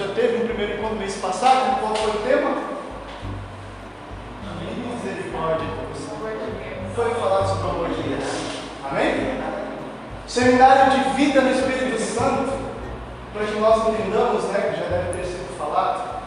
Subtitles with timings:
[0.00, 2.56] já teve um primeiro encontro mês passado, qual foi o tema?
[4.94, 6.94] Misericórdia de.
[6.96, 8.24] Foi falar sobre o amor de Deus.
[8.90, 9.38] Amém?
[10.26, 12.50] Seminário de vida no Espírito Santo,
[13.34, 16.22] para que nós entendamos, né, que já deve ter sido falado.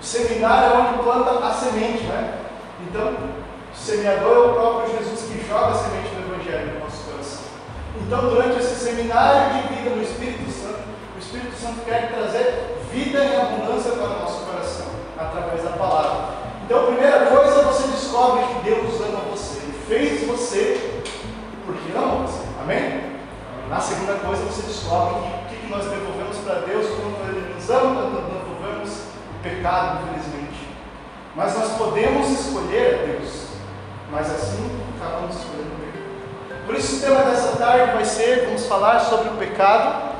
[0.00, 2.38] O seminário é onde planta a semente, né?
[2.88, 7.04] Então, o semeador é o próprio Jesus que joga a semente do Evangelho no nosso
[7.04, 7.44] coração.
[8.00, 10.82] Então, durante esse seminário de vida no Espírito Santo,
[11.14, 14.86] o Espírito Santo quer trazer vida em abundância para o nosso coração,
[15.18, 16.34] através da palavra.
[16.64, 19.60] Então, a primeira coisa, você descobre que Deus ama você.
[19.60, 21.02] Ele fez você
[21.64, 22.42] porque ama você.
[22.60, 23.12] Amém?
[23.68, 27.70] Na segunda coisa, você descobre o que, que nós devolvemos para Deus quando Ele nos
[27.70, 30.68] ama, nós devolvemos o pecado, infelizmente.
[31.34, 33.46] Mas nós podemos escolher a Deus,
[34.10, 36.66] mas assim acabamos escolhendo o pecado.
[36.66, 40.12] Por isso, o tema dessa tarde vai ser: vamos falar sobre o pecado.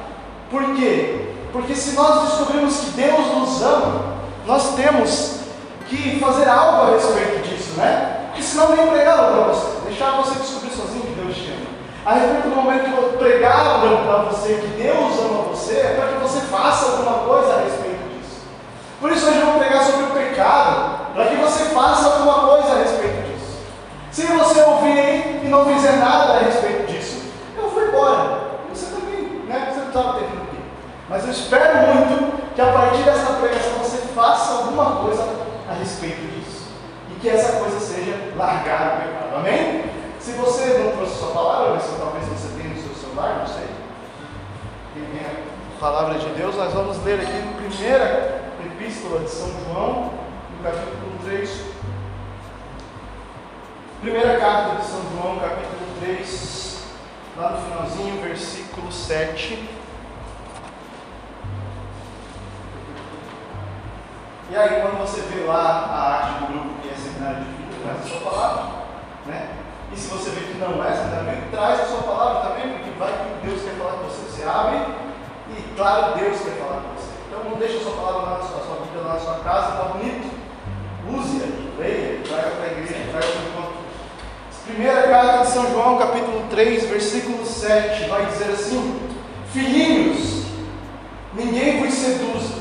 [0.51, 1.22] Por quê?
[1.53, 4.05] Porque se nós descobrimos que Deus nos ama,
[4.47, 5.41] nós temos
[5.87, 8.29] que fazer algo a respeito disso, né?
[8.29, 11.73] Porque senão nem pregaram para você, deixar você descobrir sozinho que Deus te ama.
[12.07, 16.09] A respeito do momento que eu pregaram para você que Deus ama você, é para
[16.09, 18.41] que você faça alguma coisa a respeito disso.
[18.99, 22.73] Por isso hoje eu vou pregar sobre o pecado, para que você faça alguma coisa
[22.73, 23.59] a respeito disso.
[24.11, 27.23] Se você ouvir e não fizer nada a respeito disso,
[27.59, 28.41] eu vou embora.
[28.73, 29.71] Você também, né?
[29.71, 30.42] Você não estava aqui.
[31.13, 35.29] Mas eu espero muito que a partir dessa pregação você faça alguma coisa
[35.69, 36.69] a respeito disso.
[37.11, 39.37] E que essa coisa seja largar o pecado.
[39.37, 39.85] Amém?
[40.19, 43.67] Se você não trouxe sua palavra, mas talvez você tenha no seu celular, não sei.
[44.95, 50.13] Tem a palavra de Deus, nós vamos ler aqui na primeira epístola de São João,
[50.57, 51.65] no capítulo 3.
[54.01, 56.85] Primeira carta de São João, capítulo 3,
[57.37, 59.82] lá no finalzinho, versículo 7.
[64.53, 67.73] E aí, quando você vê lá a arte do grupo que é seminário de vida,
[67.83, 68.65] traz a sua palavra.
[69.25, 69.49] Né?
[69.91, 73.13] E se você vê que não é seminário traz a sua palavra também, porque vai
[73.13, 74.29] que Deus quer falar com você.
[74.29, 74.77] Você abre
[75.57, 77.09] e, claro, Deus quer falar com você.
[77.27, 79.73] Então, não deixe a sua palavra lá na sua, sua vida, lá na sua casa,
[79.73, 80.31] está bonito.
[81.09, 83.83] Use-a, leia, traga para a igreja, traga para o encontro.
[84.67, 89.01] Primeira carta de São João, capítulo 3, versículo 7, vai dizer assim:
[89.51, 90.45] Filhinhos,
[91.33, 92.52] ninguém vos seduza.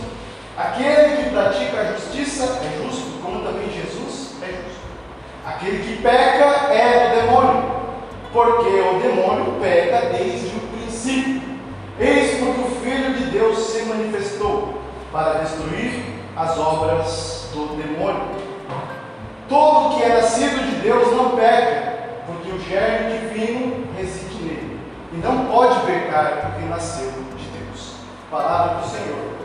[0.57, 4.81] Aquele que pratica a justiça é justo, como também Jesus é justo.
[5.45, 7.71] Aquele que peca é do demônio,
[8.33, 11.41] porque o demônio peca desde o princípio.
[11.99, 14.81] Eis porque o Filho de Deus se manifestou
[15.11, 16.03] para destruir
[16.35, 18.41] as obras do demônio.
[19.47, 24.79] Todo que é nascido de Deus não peca, porque o germe divino reside nele.
[25.13, 27.95] E não pode pecar porque nasceu de Deus.
[28.29, 29.40] Palavra do Senhor.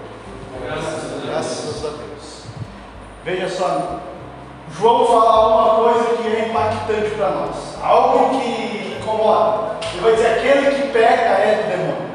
[0.64, 2.44] Graças a Deus.
[3.24, 4.00] Veja só,
[4.78, 9.76] João fala uma coisa que é impactante para nós, algo que incomoda.
[9.92, 12.05] Ele vai dizer: aquele que peca é do demônio.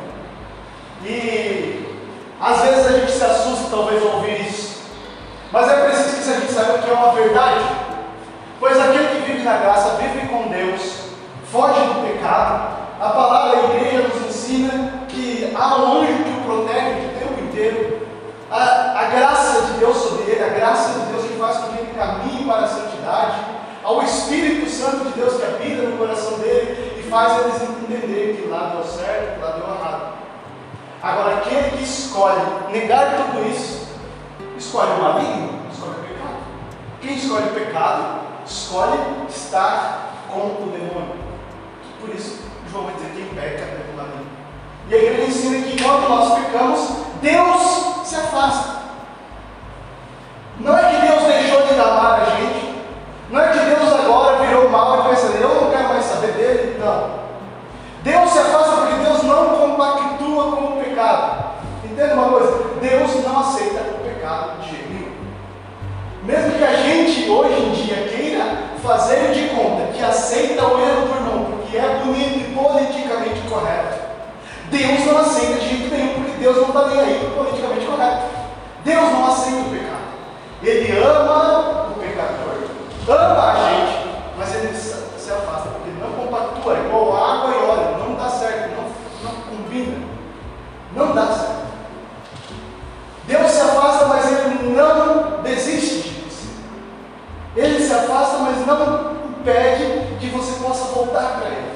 [101.02, 101.72] Voltar para Ele.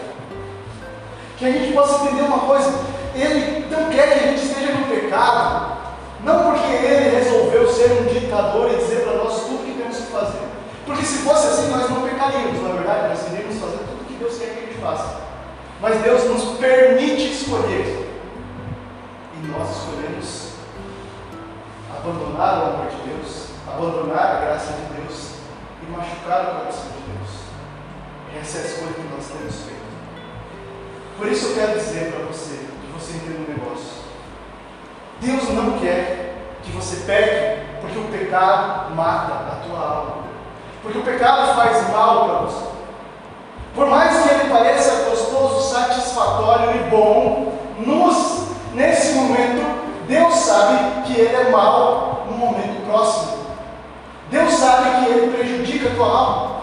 [1.37, 2.71] Que a gente possa entender uma coisa:
[3.13, 5.77] Ele não quer que a gente esteja no pecado,
[6.23, 9.97] não porque Ele resolveu ser um ditador e dizer para nós tudo o que temos
[9.97, 10.45] que fazer.
[10.85, 14.13] Porque se fosse assim, nós não pecaríamos, na verdade, nós iríamos fazer tudo o que
[14.13, 15.25] Deus quer que a gente faça.
[15.81, 18.05] Mas Deus nos permite escolher.
[19.33, 20.51] E nós escolhemos
[21.97, 25.24] abandonar o amor de Deus, abandonar a graça de Deus
[25.85, 27.45] e machucar o coração de Deus.
[28.41, 29.85] Essa é a escolha que nós temos feito.
[31.17, 33.95] Por isso eu quero dizer para você, que você entenda um negócio.
[35.21, 40.25] Deus não quer que você peque, porque o pecado mata a tua alma.
[40.81, 42.65] Porque o pecado faz mal para você.
[43.73, 51.19] Por mais que ele pareça gostoso, satisfatório e bom, nos, nesse momento, Deus sabe que
[51.19, 53.45] ele é mal no momento próximo.
[54.29, 55.37] Deus sabe que ele
[55.87, 56.55] a tua alma.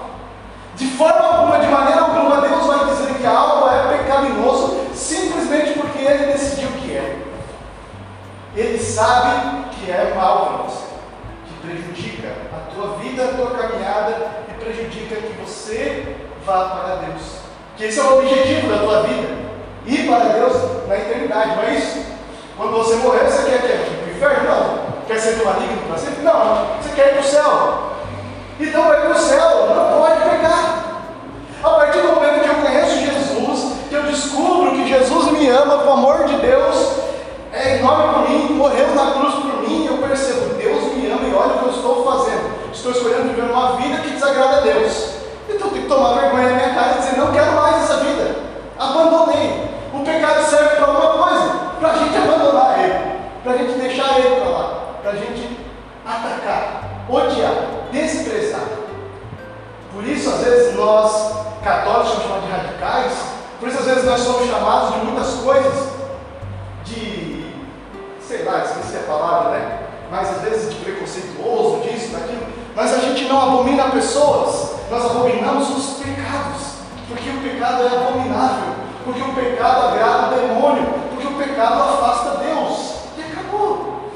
[0.74, 5.98] De forma alguma, de maneira alguma, Deus vai dizer que algo é pecaminoso simplesmente porque
[5.98, 7.18] ele decidiu que é.
[8.56, 10.86] Ele sabe que é mal para você,
[11.46, 17.22] que prejudica a tua vida, a tua caminhada e prejudica que você vá para Deus.
[17.76, 19.42] Que esse é o objetivo da tua vida.
[19.86, 22.04] Ir para Deus na eternidade, não é isso?
[22.56, 24.48] Quando você morrer, você quer, ir para o inferno?
[24.48, 24.82] Não.
[25.06, 26.22] Quer ser do maligno para sempre?
[26.22, 26.76] Não.
[26.80, 27.91] Você quer ir para o céu.
[28.60, 30.82] Então vai para o céu, não pode pecar.
[31.62, 35.78] A partir do momento que eu conheço Jesus, que eu descubro que Jesus me ama
[35.78, 36.92] com o amor de Deus,
[37.52, 41.34] é enorme por mim, morreu na cruz por mim, eu percebo, Deus me ama e
[41.34, 42.72] olha o que eu estou fazendo.
[42.72, 45.12] Estou escolhendo viver uma vida que desagrada a Deus.
[45.48, 46.31] Então tenho que tomar vergonha
[60.84, 61.32] nós,
[61.62, 63.12] católicos, somos chamados de radicais,
[63.60, 65.88] por isso, às vezes, nós somos chamados de muitas coisas,
[66.84, 67.54] de,
[68.20, 69.78] sei lá, esqueci a palavra, né?
[70.10, 72.44] Mas às vezes de preconceituoso, disso, daquilo.
[72.74, 78.74] Mas a gente não abomina pessoas, nós abominamos os pecados, porque o pecado é abominável,
[79.04, 82.94] porque o pecado agrada o demônio, porque o pecado afasta Deus.
[83.16, 84.10] E acabou.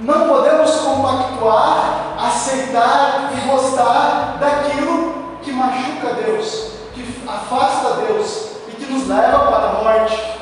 [0.00, 7.02] Não podemos compactuar, aceitar e gostar daquilo que machuca Deus, que
[7.42, 10.38] afasta Deus e que nos leva para a morte.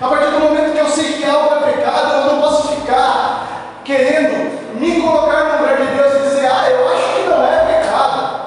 [0.00, 3.46] A partir do momento que eu sei que algo é pecado, eu não posso ficar
[3.84, 7.80] querendo me colocar no lugar de Deus e dizer, ah, eu acho que não é
[7.80, 8.38] pecado.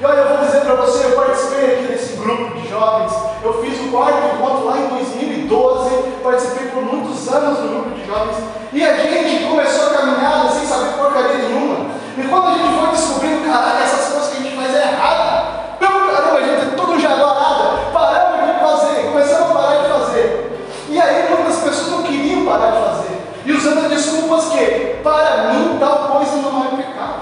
[0.00, 3.62] E olha, eu vou dizer para você, eu participei aqui desse grupo de jovens, eu
[3.62, 5.90] fiz o quarto encontro lá em 2012,
[6.22, 8.36] participei por muitos anos do grupo de jovens,
[8.72, 11.86] e a gente começou a caminhada sem saber porcaria nenhuma.
[12.16, 15.78] E quando a gente foi descobrindo, caraca, essas coisas que a gente faz é errado,
[15.78, 20.66] pelo caramba, a gente é tudo jaguarada, paramos de fazer, começamos a parar de fazer.
[20.88, 23.20] E aí muitas pessoas não queriam parar de fazer.
[23.44, 27.20] E usando desculpas que, para mim, tal coisa não é pecado.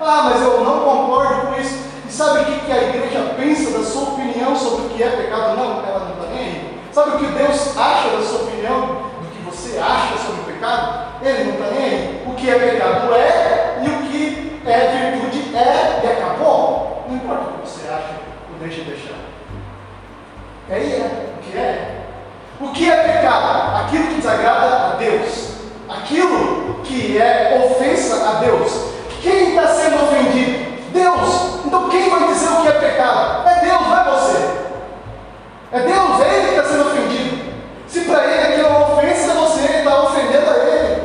[0.00, 1.86] Ah, mas eu não concordo com isso.
[2.06, 5.10] E sabe o que, que a igreja pensa da sua opinião sobre o que é
[5.10, 5.56] pecado?
[5.56, 6.80] Não, ela não está nem aí.
[6.90, 8.80] Sabe o que Deus acha da sua opinião?
[9.20, 11.06] Do que você acha sobre o pecado?
[11.22, 12.24] Ele não está nem aí.
[12.26, 17.04] O que é pecado é, e o que é virtude é, e acabou.
[17.08, 18.14] Não importa o que você acha
[18.50, 19.16] ou deixa de deixar.
[20.70, 21.34] É e é.
[21.36, 21.96] O que é?
[22.58, 23.84] O que é pecado?
[23.84, 25.56] Aquilo que desagrada a Deus.
[25.88, 28.72] Aquilo que é ofensa a Deus.
[29.20, 30.66] Quem está sendo ofendido?
[30.92, 31.66] Deus.
[31.66, 33.48] Então quem vai dizer o que é pecado?
[33.48, 33.55] É é.
[35.76, 37.52] É Deus, é Ele que está sendo ofendido.
[37.86, 41.02] Se para Ele aquilo é uma ofensa, você está ofendendo a Ele.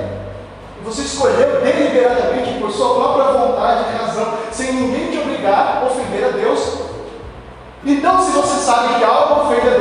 [0.86, 6.24] Você escolheu deliberadamente, por sua própria vontade e razão, sem ninguém te obrigar a ofender
[6.24, 6.80] a Deus.
[7.86, 9.81] Então, se você sabe que algo ofende a Deus,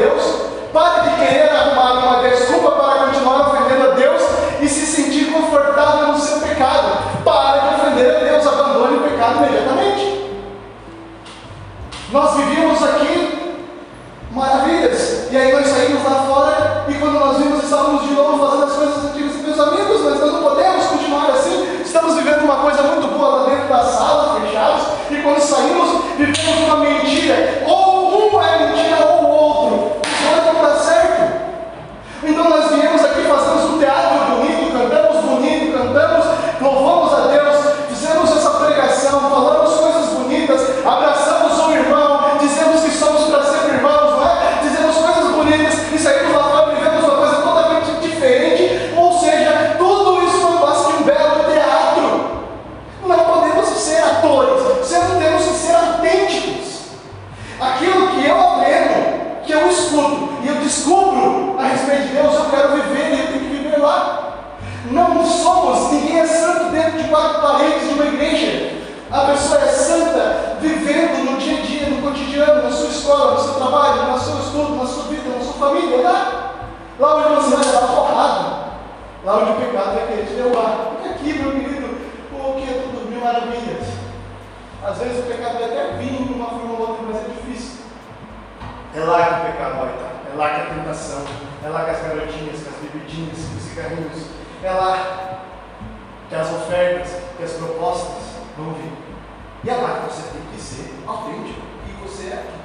[99.62, 101.60] E é lá que você tem que ser autêntico.
[101.86, 102.60] E você é aqui.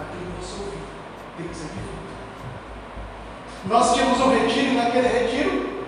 [0.00, 0.78] Aquilo que você ouviu.
[1.38, 1.96] Tem que ser vivo.
[3.64, 5.86] Nós tínhamos um retiro e naquele retiro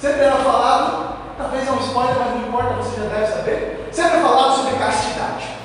[0.00, 3.88] sempre era falado, talvez é um spoiler, mas não importa, você já deve saber.
[3.92, 5.58] Sempre é falado sobre castidade.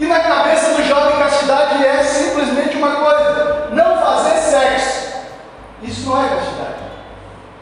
[0.00, 5.08] E na cabeça do jovem, castidade é simplesmente uma coisa: não fazer sexo.
[5.82, 6.78] Isso não é castidade.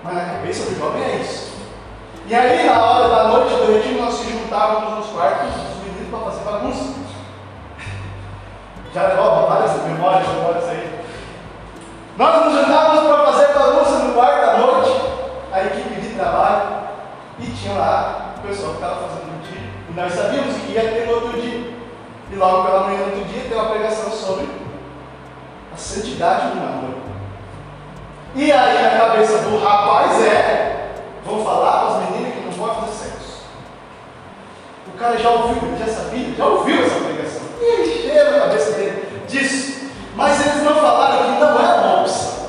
[0.02, 1.56] Mas na cabeça do jovem é isso.
[2.28, 6.30] E aí, na hora da noite do retiro, nós juntávamos nos quartos dos meninos para
[6.30, 6.94] fazer bagunça.
[8.94, 11.04] Já levou várias memórias, memórias aí.
[12.16, 15.00] Nós nos juntávamos para fazer bagunça no quarto à noite,
[15.52, 16.62] a equipe de trabalho,
[17.40, 19.68] e tinha lá o pessoal que estava fazendo o dia.
[19.90, 21.74] E nós sabíamos que ia ter outro dia.
[22.30, 24.48] E logo pela manhã do outro dia tem uma pregação sobre
[25.74, 27.02] a santidade do namoro.
[28.34, 30.92] E aí na cabeça do rapaz é,
[31.24, 33.16] vou falar para as meninas que não podem fazer sexo.
[34.96, 37.42] O cara já ouviu, já sabia, já ouviu essa pregação.
[37.60, 39.90] E cheira a cabeça dele disso.
[40.14, 42.46] Mas eles não falaram que não é uma opção.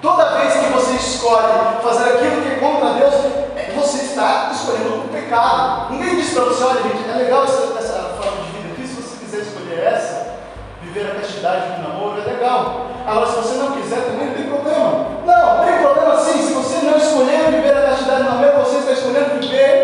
[0.00, 3.14] Toda vez que você escolhe fazer aquilo que é contra Deus,
[3.56, 5.90] é você está escolhendo o pecado.
[5.90, 9.02] Ninguém disse para você, olha gente, é legal essa, essa forma de vida aqui, se
[9.02, 10.36] você quiser escolher essa,
[10.82, 12.86] viver a castidade do namoro, é legal.
[13.04, 15.06] Agora, se você não quiser, também não tem problema.
[15.26, 16.40] Não, tem problema sim.
[16.46, 19.75] Se você não escolher viver a castidade do namoro, você está escolhendo viver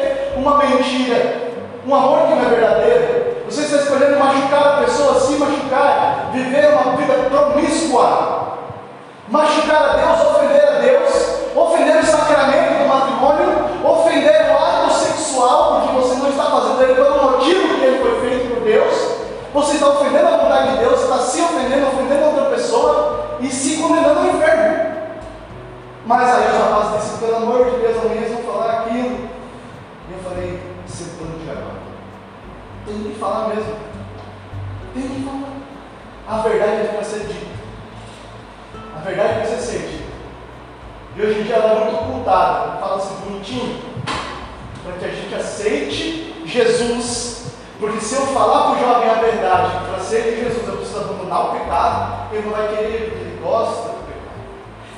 [0.42, 1.52] uma mentira,
[1.87, 3.22] um amor que não é verdadeiro.
[3.49, 8.58] Você está escolhendo machucar a pessoa, se machucar, viver uma vida promíscua,
[9.28, 10.12] machucar a Deus,
[48.12, 51.47] se eu falar para o jovem a verdade, para ser de Jesus eu preciso abandonar
[51.47, 54.37] o pecado, ele não vai querer, porque ele gosta do pecado.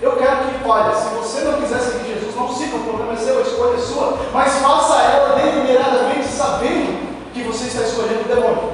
[0.02, 3.16] Eu quero que, olha, se você não quiser seguir Jesus, não siga, o problema é
[3.16, 8.34] seu, a escolha é sua, mas faça ela deliberadamente sabendo que você está escolhendo o
[8.34, 8.72] demônio.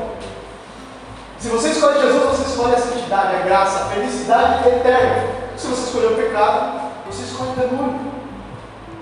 [1.38, 5.28] Se você escolhe Jesus, você escolhe a santidade, a graça, a felicidade eterna.
[5.58, 8.00] Se você escolher o pecado, você escolhe o demônio.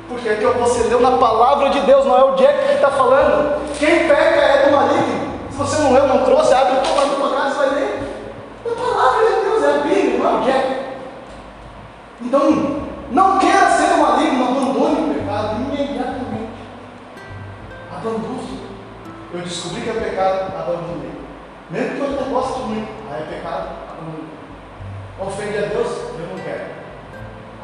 [0.09, 2.90] Porque é que você leu na palavra de Deus, não é o Jack que está
[2.90, 3.61] falando.
[3.78, 5.17] Quem peca é do maligno.
[5.58, 7.98] Você não leu, não trouxe, abre o lá na tua casa e vai ler.
[8.64, 10.78] A palavra de Deus é a Bíblia, não é o Jack.
[12.22, 16.52] Então, não queira ser um maligno, abandone o pecado imediatamente.
[17.92, 18.60] Abandone.
[19.34, 21.10] Eu descobri que é pecado, abandonei.
[21.70, 24.28] Mesmo que eu não goste muito, aí é pecado, abandonei.
[25.18, 26.66] Ofende a Deus, eu não quero.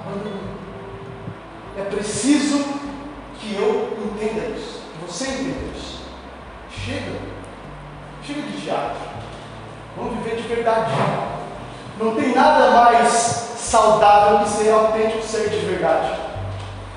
[0.00, 0.54] Abandonei.
[1.78, 2.58] É preciso
[3.38, 4.82] que eu entenda isso.
[5.06, 6.02] Você entenda isso.
[6.68, 7.33] Chega.
[8.26, 8.96] Chega de teatro.
[9.98, 10.92] Vamos viver de verdade.
[12.00, 16.08] Não tem nada mais saudável que ser autêntico, ser de verdade.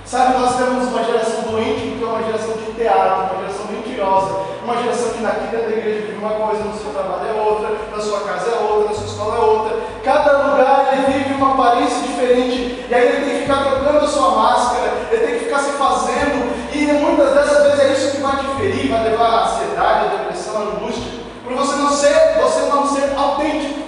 [0.06, 4.40] Sabe, nós temos uma geração doente, que é uma geração de teatro, uma geração mentirosa,
[4.64, 7.76] uma geração que aqui dentro da igreja vive uma coisa, no seu trabalho é outra,
[7.92, 9.78] na sua casa é outra, na sua escola é outra.
[10.06, 14.08] Cada lugar ele vive uma aparência diferente, e aí ele tem que ficar trocando a
[14.08, 18.22] sua máscara, ele tem que ficar se fazendo, e muitas dessas vezes é isso que
[18.22, 21.17] vai diferir, vai levar à ansiedade, à depressão, à angústia,
[21.58, 23.80] você não ser, você não ser autêntico,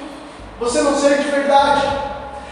[0.59, 1.87] você não ser de verdade.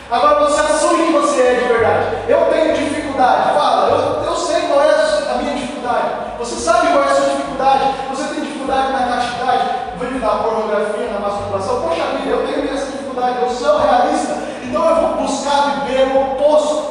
[0.10, 2.18] Agora você assume que você é de verdade.
[2.30, 3.54] Eu tenho dificuldade.
[3.58, 6.38] Fala, eu, eu sei qual é a minha dificuldade.
[6.38, 7.84] Você sabe qual é a sua dificuldade.
[8.12, 9.70] Você tem dificuldade na castidade,
[10.00, 11.82] vive na pornografia, na masturbação.
[11.82, 13.40] Poxa vida, eu tenho essa dificuldade.
[13.42, 14.38] Eu sou realista.
[14.64, 16.87] Então eu vou buscar viver o oposto.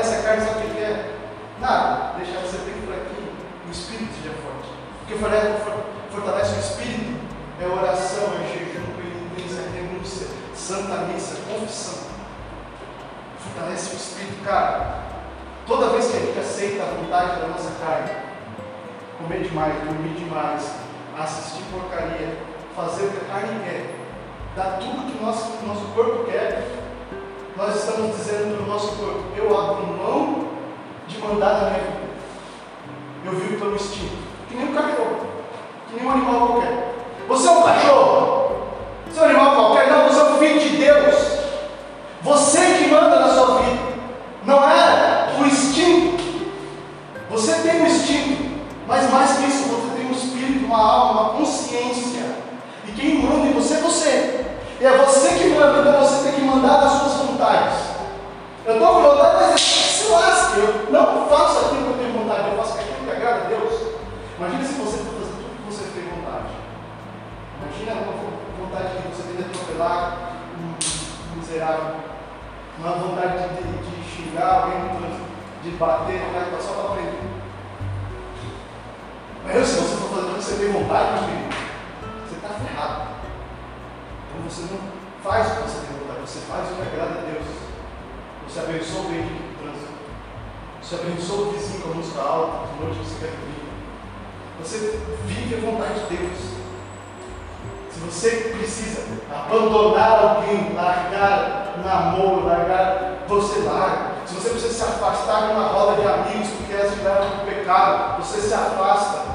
[0.00, 1.14] O que fortalece a carne, sabe o que é?
[1.60, 3.32] Nada, deixar você bem fraquinho,
[3.68, 4.70] o espírito seja forte.
[5.02, 5.14] O que
[6.14, 7.20] fortalece o espírito
[7.60, 12.04] é oração, é jejum, penitência, é renúncia, santa missa, confissão.
[13.40, 15.00] Fortalece o espírito, cara.
[15.66, 18.10] Toda vez que a gente aceita a vontade da nossa carne,
[19.18, 20.76] comer demais, dormir demais,
[21.18, 22.38] assistir porcaria,
[22.74, 23.94] fazer o que a carne quer,
[24.56, 26.79] dar tudo que o nosso, nosso corpo quer,
[27.60, 30.48] nós estamos dizendo para o nosso corpo: eu abro mão
[31.06, 32.00] de mandar na minha vida.
[33.26, 34.16] Eu vivo pelo instinto,
[34.48, 35.26] que nem um cachorro,
[35.88, 36.94] que nem um animal qualquer.
[37.28, 38.52] Você é um cachorro?
[39.06, 39.90] Você é um animal qualquer?
[39.90, 41.40] Não, você é um filho de Deus.
[42.22, 43.90] Você que manda na sua vida.
[44.46, 46.24] Não é o instinto.
[47.28, 48.42] Você tem um instinto,
[48.88, 52.24] mas mais que isso, você tem um espírito, uma alma, uma consciência.
[52.88, 54.46] E quem manda em você é você.
[54.80, 57.78] E é você que manda, então você tem que mandar das suas vontades.
[58.66, 60.60] Eu estou com vontade, mas se lasque.
[60.60, 63.94] Eu não faço aquilo que eu tenho vontade, eu faço aquilo que agrada a Deus.
[64.36, 66.52] Imagina se você for fazer tudo que você tem vontade.
[67.56, 70.18] Imagina a vontade que você tem de atropelar
[70.60, 71.96] um miserável,
[72.78, 75.00] uma vontade de, de, de xingar alguém,
[75.62, 77.18] de bater, vai passar para frente.
[79.44, 81.48] Mas se você for fazer o que você tem vontade, meu filho,
[82.28, 83.02] você está ferrado.
[84.28, 87.30] Então você não faz o que você tem vontade, você faz o que agrada a
[87.30, 87.46] Deus.
[88.48, 89.92] Você abençoa o veículo do trânsito.
[90.82, 93.60] Você abençoa o vizinho com a música alta, de noite você quer dormir.
[94.60, 96.38] Você vive a vontade de Deus.
[97.92, 104.10] Se você precisa abandonar alguém, largar namoro, largar, você larga.
[104.26, 108.22] Se você precisa se afastar de uma roda de amigos porque elas para o pecado,
[108.22, 109.30] você se afasta.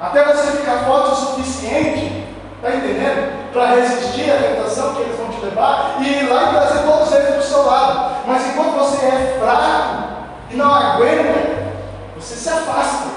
[0.00, 2.24] Até você ficar forte o suficiente,
[2.56, 3.35] está entendendo?
[3.56, 7.10] Para resistir à tentação que eles vão te levar e ir lá e trazer todos
[7.10, 8.16] eles para o seu lado.
[8.26, 10.04] Mas enquanto você é fraco
[10.50, 11.72] e não aguenta,
[12.14, 13.08] você se afasta.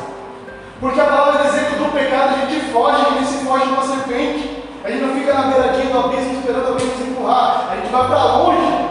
[0.80, 3.74] Porque a palavra diz que do pecado a gente foge, a gente se foge de
[3.74, 4.64] uma serpente.
[4.82, 7.68] A gente não fica na beiradinha do abismo esperando alguém nos empurrar.
[7.70, 8.90] A gente vai para longe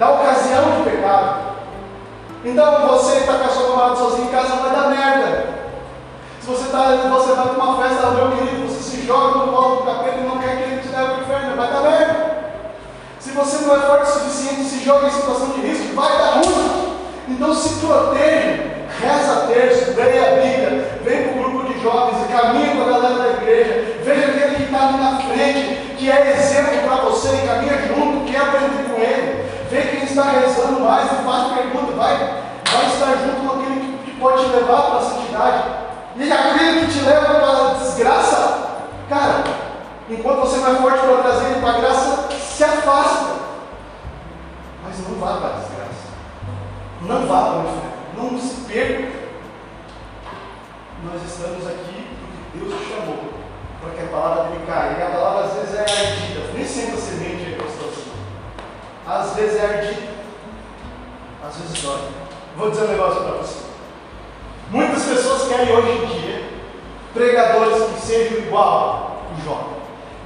[0.00, 1.42] da ocasião de pecado.
[2.44, 5.61] Então você está com a sua namorada sozinho em casa vai dar merda.
[6.42, 9.76] Se você, tá, você vai para uma festa, meu querido, você se joga no colo
[9.76, 12.36] do capeta e não quer que ele te leve para o inferno, vai dar merda.
[13.20, 16.40] Se você não é forte o suficiente, se joga em situação de risco, vai dar
[16.40, 16.96] ruim.
[17.28, 18.58] Então se proteja,
[19.00, 22.92] reza terço, venha a Bíblia, vem para o grupo de jovens e caminha com a
[22.92, 27.28] galera da igreja, veja aquele que está ali na frente, que é exemplo para você
[27.36, 31.92] e caminha junto, quer aprender com ele, vê quem está rezando mais e faz pergunta,
[31.92, 32.16] vai,
[32.66, 35.91] vai estar junto com aquele que pode te levar para a santidade.
[36.14, 38.68] E aquele que te leva para a desgraça,
[39.08, 39.44] cara,
[40.10, 43.32] enquanto você não é forte para trazer ele para a graça, se afasta.
[44.84, 45.82] Mas não vá para a desgraça.
[47.02, 47.92] Não vá para o inferno.
[48.16, 49.22] Não se perca.
[51.04, 53.32] Nós estamos aqui porque Deus te chamou
[53.80, 54.98] para que a palavra dele caia.
[54.98, 56.52] E a palavra às vezes é ardida.
[56.54, 58.12] Nem sempre a semente é gostosa.
[59.06, 60.12] Às vezes é ardida.
[61.44, 62.00] Às vezes dói.
[62.56, 63.72] Vou dizer um negócio para você.
[64.70, 65.31] Muitas pessoas
[65.62, 66.42] querem hoje em dia
[67.14, 69.68] pregadores que sejam igual o Jó.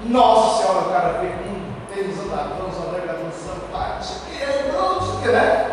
[0.07, 5.27] Nossa Senhora, o cara vê um tênis andadão, andando, dançando, pai, não sei o que,
[5.27, 5.67] não né?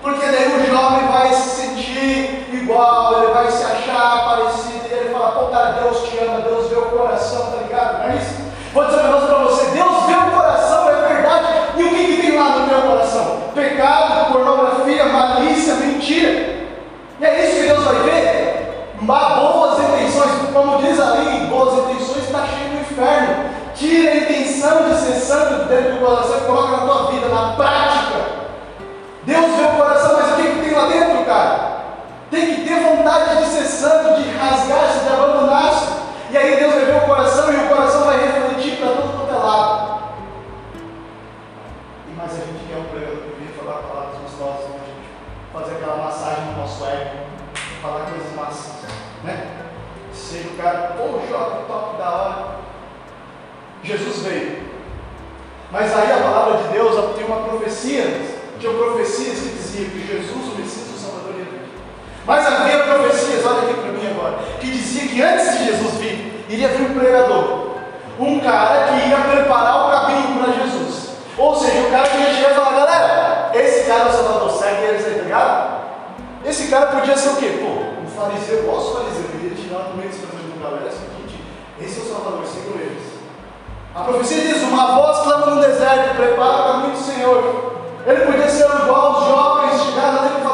[0.00, 5.10] Porque daí o jovem vai se sentir igual, ele vai se achar parecido, e ele
[5.10, 7.98] fala, pô, cara, Deus te ama, Deus vê o coração, tá ligado?
[7.98, 8.36] Não é isso?
[8.72, 11.46] Vou dizer um negócio para você, Deus vê o coração, é verdade.
[11.76, 13.42] E o que, que tem lá no teu coração?
[13.54, 16.68] Pecado, pornografia, malícia, mentira.
[17.20, 18.47] E é isso que Deus vai ver?
[19.02, 23.44] Boas intenções, como diz ali, boas intenções está cheio do inferno.
[23.74, 27.52] Tira a intenção de ser santo dentro do coração e coloca na tua vida, na
[27.52, 28.38] prática.
[29.22, 31.78] Deus vê o coração, mas o que, que tem lá dentro, cara?
[32.30, 35.86] Tem que ter vontade de ser santo, de rasgar-se, de abandonar-se.
[86.18, 87.72] Prepara o caminho do Senhor.
[88.04, 90.47] Ele podia ser igual os jovens, chegaram ali falando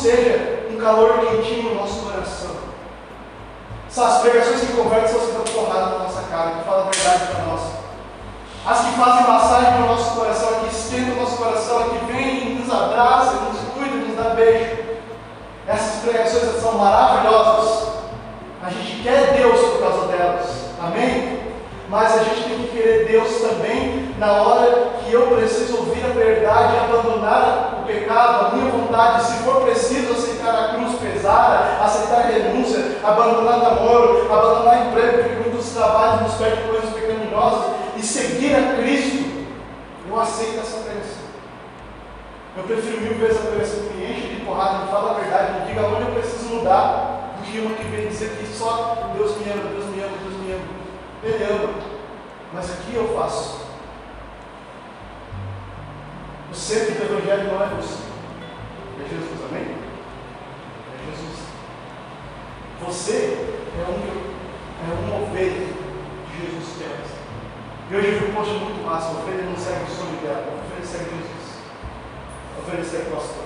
[0.00, 2.50] seja um calor quentinho no nosso coração.
[3.88, 7.32] São as pregações que convertem são dão porrada na nossa cara, que falam a verdade
[7.32, 7.60] para nós.
[8.66, 12.72] As que fazem massagem no nosso coração, que esquentam o nosso coração, que vêm, nos
[12.72, 14.78] abraçam, nos cuidam, nos dá beijo.
[15.66, 17.88] Essas pregações são maravilhosas.
[18.62, 20.46] A gente quer Deus por causa delas.
[20.80, 21.40] Amém?
[21.88, 26.12] Mas a gente tem que querer Deus também na hora que eu preciso ouvir a
[26.12, 29.39] verdade e abandonar o pecado, a minha vontade, se
[29.70, 36.22] preciso aceitar a cruz pesada, aceitar a renúncia, abandonar namoro, abandonar emprego, porque muitos trabalhos
[36.22, 39.46] nos pedem coisas pecaminosas e seguir a Cristo.
[40.08, 41.30] Eu aceito essa pregação.
[42.56, 45.60] Eu prefiro mil vezes a pregação que me enche de porrada, me fala a verdade,
[45.60, 49.36] me diga onde eu preciso mudar, do que uma que vem dizer que só Deus
[49.38, 50.64] me ama, Deus me ama, Deus me ama.
[51.22, 51.74] Ele ama.
[52.52, 53.60] Mas aqui eu faço.
[56.50, 58.09] O centro do Evangelho não é você.
[59.00, 59.76] É Jesus, amém?
[60.92, 61.38] É Jesus.
[62.84, 64.00] Você é um,
[64.80, 65.68] é uma ovelha
[66.28, 67.16] de Jesus Cristo.
[67.90, 69.08] E hoje eu vi um post muito massa.
[69.08, 71.60] A ovelha não segue o sonho dela, a ovelha segue Jesus.
[72.54, 73.44] A ovelha segue o pastor.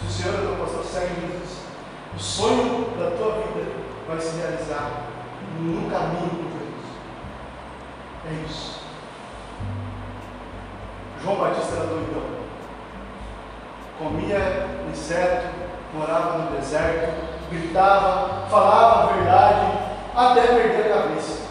[0.00, 1.60] Se o Senhor é teu pastor, segue Jesus.
[2.14, 3.70] O sonho da tua vida
[4.08, 5.06] vai se realizar
[5.60, 6.90] no caminho com Jesus.
[8.26, 8.80] É isso.
[11.22, 12.29] João Batista era doidão.
[14.00, 15.48] Comia inseto,
[15.92, 17.12] morava no deserto,
[17.50, 19.78] gritava, falava a verdade,
[20.16, 21.48] até perder a cabeça.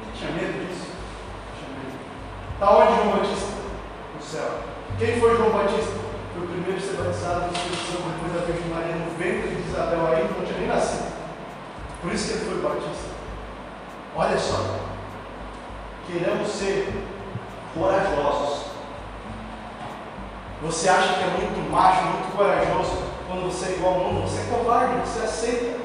[0.00, 0.86] Ele tinha medo disso?
[1.58, 1.98] Tinha medo.
[2.54, 3.52] Está onde João Batista?
[4.16, 4.50] No céu.
[4.98, 5.98] Quem foi João Batista?
[6.32, 9.56] Foi o primeiro a ser batizado no Espírito Santo depois da Virgem Maria no ventre
[9.56, 11.12] de Isabel, ainda não tinha nem nascido.
[12.00, 13.10] Por isso que ele foi batista.
[14.16, 14.78] Olha só.
[16.06, 16.94] Queremos ser
[17.74, 18.37] corajosos.
[20.68, 24.28] Você acha que é muito macho, muito corajoso quando você é igual ao mundo?
[24.28, 25.78] Você é covarde, você aceita.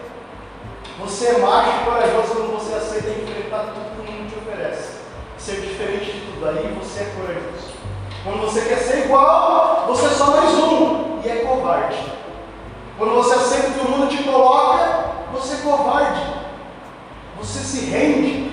[0.99, 4.99] Você é macho e corajoso quando você aceita enfrentar tudo que o mundo te oferece.
[5.37, 7.73] Ser diferente de tudo aí, você é corajoso.
[8.25, 12.03] Quando você quer ser igual, você é só mais um e é covarde.
[12.97, 16.21] Quando você aceita o que o mundo te coloca, você é covarde.
[17.37, 18.51] Você se rende.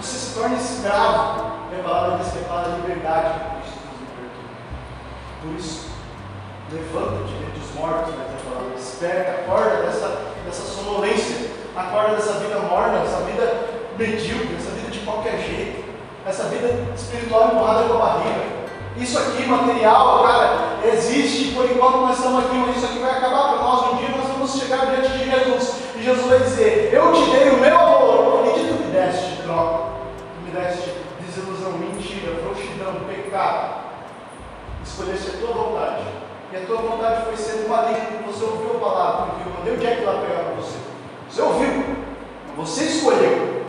[0.00, 1.48] Você se torna escravo.
[1.78, 4.44] A palavra é para a liberdade que Cristo nos libertou.
[5.40, 5.86] Por isso,
[6.72, 12.58] levanta-te dentre os mortos, mas a palavra desperta, acorda dessa, dessa sonolência, acorda dessa vida
[12.58, 15.84] morna, dessa vida medíocre, dessa vida de qualquer jeito,
[16.26, 18.58] essa vida espiritual empurrada com a barriga.
[18.96, 23.54] Isso aqui, material, cara, existe por enquanto nós estamos aqui, mas isso aqui vai acabar
[23.54, 23.92] para nós.
[23.92, 27.50] Um dia nós vamos chegar diante de Jesus e Jesus vai dizer: Eu te dei
[27.50, 29.92] o meu amor e que tu me deste de troca.
[30.34, 33.77] Tu me deste desilusão, mentira, frouxidão, pecado.
[34.88, 36.02] Escolheste a tua vontade.
[36.50, 39.76] E a tua vontade foi ser linha que você ouviu a palavra, eu mandei o
[39.76, 40.78] Jack lá pegar para você.
[41.30, 41.96] Você ouviu,
[42.56, 43.64] você escolheu.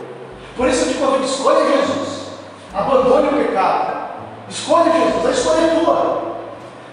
[0.56, 2.30] Por isso eu te convido, escolha Jesus.
[2.72, 4.10] Abandone o pecado.
[4.48, 6.22] Escolha Jesus, a escolha é tua.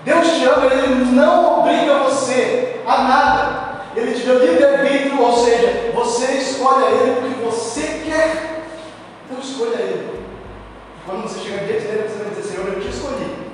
[0.04, 3.68] Deus te ama, Ele não obriga você a nada.
[3.96, 8.66] Ele te deu livre-arbítrio, ou seja, você escolhe a Ele porque você quer.
[9.26, 10.22] Então escolha Ele.
[11.06, 13.47] Quando você chegar diante dele, você vai dizer, Senhor, eu te escolhi.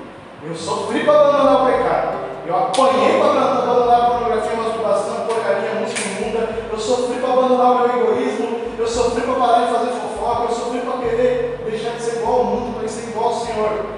[0.46, 2.18] Eu sofri para abandonar o pecado.
[2.46, 6.48] Eu apanhei para abandonar a pornografia, masturbação, porcaria, música imunda.
[6.70, 8.60] Eu sofri para abandonar o meu egoísmo.
[8.78, 10.42] Eu sofri para parar de fazer fofoca.
[10.42, 13.93] Eu sofri para querer deixar de ser igual ao mundo, para ser igual ao Senhor.